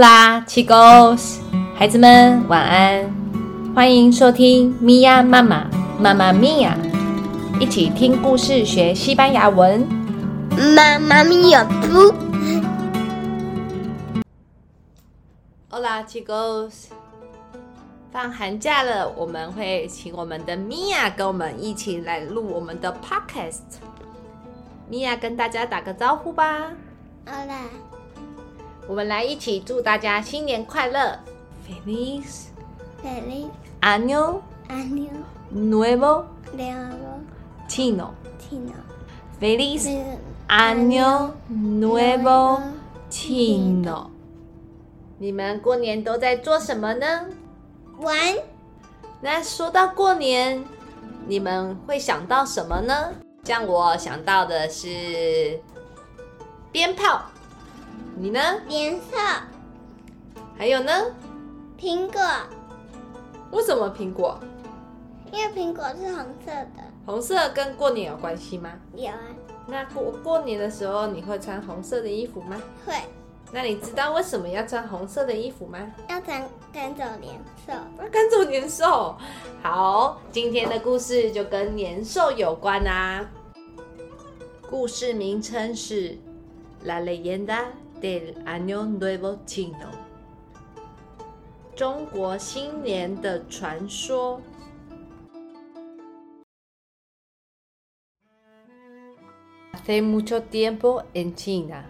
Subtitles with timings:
[0.00, 1.38] Hola, chicos，
[1.74, 3.12] 孩子们晚安，
[3.74, 5.68] 欢迎收听咪呀妈妈
[5.98, 6.78] 妈妈咪呀，
[7.58, 9.84] 一起听故事学西班牙文。
[10.76, 12.14] 妈妈咪呀不
[15.68, 16.84] ，Hola, chicos，
[18.12, 23.80] 放寒假了，我们会请我们的咪呀跟我们一起来录我们的 podcast。
[24.88, 26.70] 米娅跟大家打个招呼吧。
[27.26, 27.64] 好啦，
[28.88, 31.18] 我们来一起祝大家新年快乐
[31.68, 32.46] ！Feliz
[33.04, 33.50] Feliz
[33.82, 35.10] Año Año
[35.52, 36.24] Nuevo
[36.56, 37.20] Nuevo
[37.68, 38.72] Chino Chino
[39.38, 39.86] Feliz
[40.48, 42.62] Año Nuevo
[43.10, 44.06] Chino。
[45.18, 47.26] 你们过年都在做什么呢？
[48.00, 48.16] 玩。
[49.20, 50.64] 那说到过年，
[51.26, 53.12] 你们会想到什么呢？
[53.44, 55.60] 像我想到的是
[56.72, 57.24] 鞭炮，
[58.16, 58.40] 你呢？
[58.68, 59.16] 颜色。
[60.56, 60.92] 还有呢？
[61.78, 62.20] 苹果。
[63.50, 64.38] 为什么苹果？
[65.32, 66.82] 因为苹果是红色的。
[67.06, 68.72] 红色跟过年有关系吗？
[68.94, 69.18] 有啊。
[69.66, 72.60] 那过过年的时候你会穿红色的衣服吗？
[72.86, 72.94] 会。
[73.50, 75.78] 那你知道为什么要穿红色的衣服吗？
[76.08, 77.72] 要赶赶走年兽。
[78.02, 79.16] 要赶走年兽。
[79.62, 83.26] 好，今天的故事就跟年兽有关啊。
[84.68, 86.10] 故事名称是
[86.84, 87.64] 《La leyenda
[88.01, 89.75] del Año Nuevo Chino》，
[91.75, 94.41] 中国新年的传说。
[99.73, 101.83] Hace mucho tiempo en China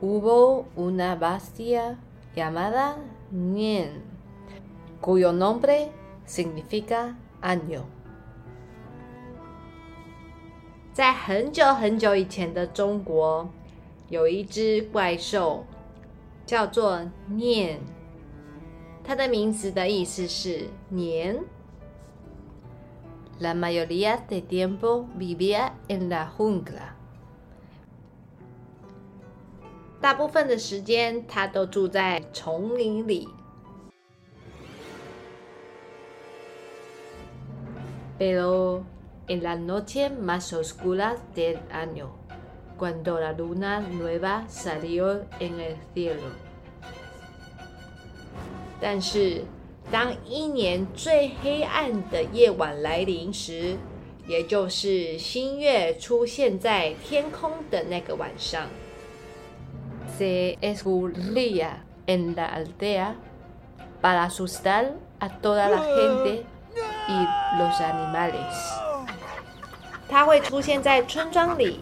[0.00, 1.98] hubo una bestia
[2.36, 2.96] llamada
[3.32, 4.02] Nian,
[5.00, 5.90] cuyo nombre
[6.24, 7.82] significa año。
[10.92, 13.48] 在很久很久以前的中国，
[14.09, 15.65] 有一只怪兽，
[16.45, 17.79] 叫做念。
[19.03, 21.43] 它的名字的意思是年。
[23.39, 26.95] La mayoría de tiempo vivía en la jungla。
[30.01, 33.29] 大部分的时间，它都住在丛林里。
[38.17, 38.83] Pero
[39.27, 42.18] en la noche más oscura del año,
[42.78, 46.22] cuando la luna nueva salió en el cielo.
[48.80, 49.44] 但是，
[49.90, 53.76] 当一年最黑暗的夜晚来临时，
[54.26, 58.68] 也就是新月出现在天空的那个晚上，
[60.18, 63.14] se escurría en la aldea
[64.02, 66.44] para asustar a toda la gente
[67.08, 68.87] y los animales.
[70.08, 71.80] 它会出现在村庄里，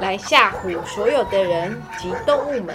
[0.00, 2.74] 来吓唬所有的人及动物们。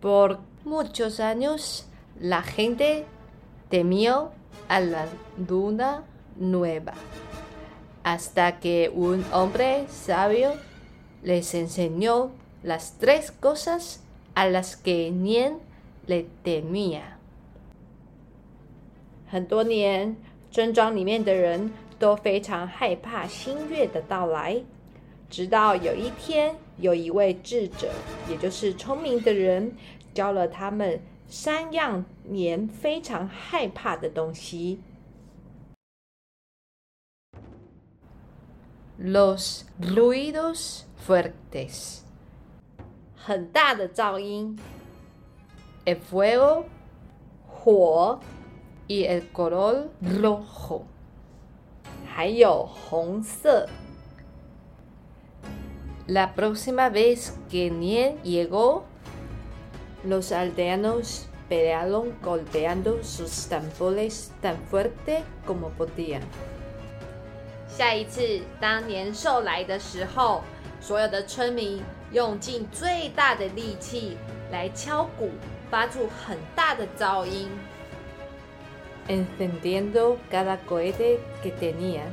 [0.00, 1.84] Por muchos años,
[2.18, 3.04] la gente
[3.68, 4.30] temió
[4.68, 5.06] a la
[5.46, 6.02] luna
[6.36, 6.94] nueva,
[8.02, 10.54] hasta que un hombre sabio
[11.22, 12.30] les enseñó
[12.62, 14.00] las tres cosas
[14.34, 15.58] a las que Nian
[16.06, 17.18] le temía。
[19.30, 20.16] 很多年，
[20.50, 21.70] 村庄里面的人。
[21.97, 24.61] 都非常害怕新月的到来，
[25.29, 27.91] 直到有一天，有一位智者，
[28.29, 29.71] 也就是聪明的人，
[30.13, 34.79] 教了他们三样年非常害怕的东西。
[38.99, 41.99] ：los ruidos fuertes，
[43.15, 44.57] 很大的噪音。
[45.85, 46.63] ；el fuego，
[47.47, 48.19] 火。
[48.87, 50.83] ；y el color rojo。
[52.15, 53.67] 还有红色。
[56.07, 58.83] La próxima vez que Nian llegó,
[60.05, 66.21] los aldeanos pelearon golpeando sus tambores tan fuerte como podían。
[67.67, 70.41] 下一次当年兽来的时候，
[70.79, 71.83] 所有的村民
[72.13, 74.15] 用尽最大的力气
[74.53, 75.31] 来敲鼓，
[75.69, 77.49] 发出很大的噪音。
[79.08, 82.06] encendiendo cada cohete que tenían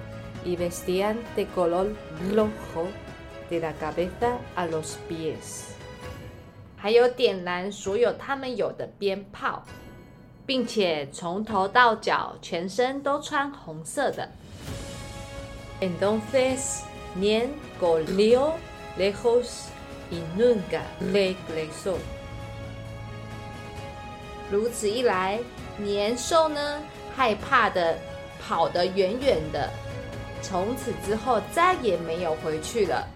[0.43, 1.95] y vestían de color
[2.33, 2.87] rojo
[3.49, 5.73] de la cabeza a los pies。
[6.75, 9.63] 还有点燃所有他们有的鞭炮，
[10.45, 14.29] 并且从头到脚全身都穿红色的。
[15.81, 16.81] Entonces
[17.19, 18.53] Nian corrió
[18.97, 19.69] lejos
[20.11, 20.81] y nunca
[21.13, 21.95] regresó。
[24.51, 25.39] 如此一来。
[25.82, 26.80] 年兽呢，
[27.14, 27.98] 害怕的
[28.40, 29.68] 跑得远远的，
[30.40, 33.06] 从此之后再也没有回去了。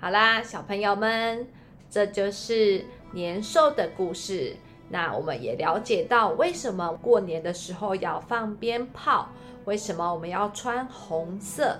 [0.00, 1.46] 好啦，小朋友们，
[1.90, 4.56] 这就是年兽的故事。
[4.90, 9.28] 那我们也了解到为什么过年的时候要放鞭炮，
[9.64, 11.78] 为什么我们要穿红色。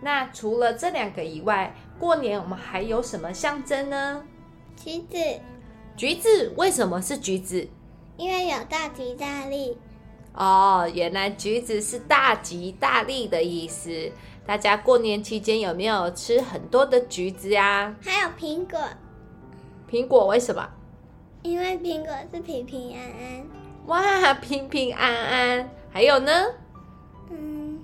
[0.00, 4.24] 那除了这两个以外，过年我们还有什么象征呢？
[4.76, 5.16] 橘子，
[5.96, 7.68] 橘子为什么是橘子？
[8.16, 9.76] 因为有大吉大利。
[10.34, 14.10] 哦，原来橘子是大吉大利的意思。
[14.46, 17.94] 大家过年期间有没有吃很多的橘子呀？
[18.00, 18.80] 还有苹果，
[19.90, 20.68] 苹果为什么？
[21.42, 23.46] 因为苹果是平平安安。
[23.86, 25.70] 哇，平平安安。
[25.90, 26.32] 还有呢？
[27.30, 27.78] 嗯，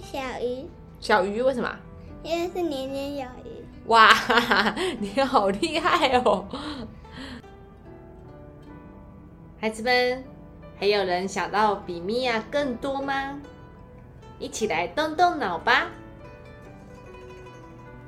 [0.00, 0.68] 小鱼，
[1.00, 1.68] 小鱼为什么？
[2.22, 3.59] 因为是年年有余。
[3.90, 6.46] 哇哈哈，你好厉害哦！
[9.60, 10.24] 孩子们，
[10.78, 13.40] 还有人想到比米娅更多吗？
[14.38, 15.88] 一起来动动脑吧！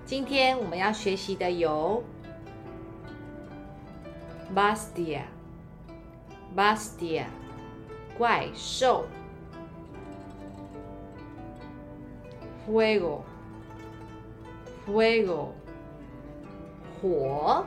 [0.06, 2.00] 今天我们要学习的有
[4.54, 7.24] Bastia，Bastia，
[8.16, 9.04] 怪兽
[12.68, 15.48] ，Fuego，Fuego，
[17.02, 17.66] 火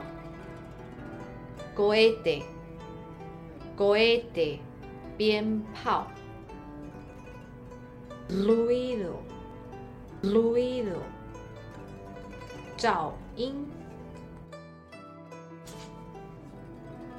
[1.76, 4.58] ，Cohete，Cohete，
[5.16, 6.06] 鞭炮。
[8.28, 10.96] Ruido，ruido，
[12.76, 13.54] 噪音。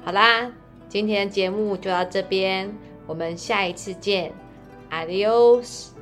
[0.04, 0.52] 好啦，
[0.88, 2.70] 今天的节目就到这边，
[3.06, 4.34] 我们下一次见
[4.90, 5.92] ，Adios。